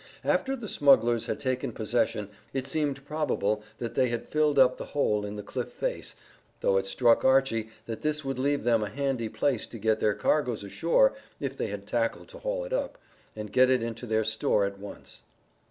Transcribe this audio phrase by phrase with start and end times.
[0.23, 4.85] After the smugglers had taken possession it seemed probable that they had filled up the
[4.97, 6.15] hole in the cliff face,
[6.61, 10.15] though it struck Archy that this would leave them a handy place to get their
[10.15, 12.97] cargoes ashore if they had tackle to haul it up,
[13.35, 15.21] and get it into their store at once.